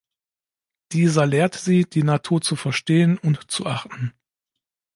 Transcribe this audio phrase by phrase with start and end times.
[0.93, 4.15] Dieser lehrt sie, die Natur zu verstehen und zu achten.